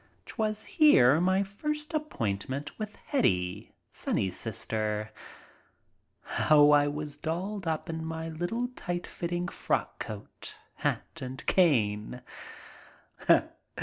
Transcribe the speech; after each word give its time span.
'Twas 0.25 0.65
here, 0.65 1.21
my 1.21 1.43
first 1.43 1.93
appointment 1.93 2.79
with 2.79 2.95
Hetty 2.95 3.75
(Sonny's 3.91 4.35
sister). 4.35 5.11
How 6.23 6.71
I 6.71 6.87
was 6.87 7.17
dolled 7.17 7.67
up 7.67 7.87
in 7.87 8.05
niy 8.07 8.35
little, 8.35 8.69
tight 8.69 9.05
fitting 9.05 9.47
frock 9.47 9.99
coat, 9.99 10.55
hat, 10.77 11.19
and 11.21 11.45
cane! 11.45 12.23